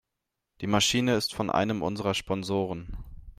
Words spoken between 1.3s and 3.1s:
von einem unserer Sponsoren.